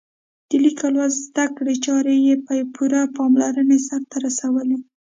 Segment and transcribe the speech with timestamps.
[0.49, 4.77] د لیک او لوست زده کړې چارې یې په پوره پاملرنه سرته رسولې.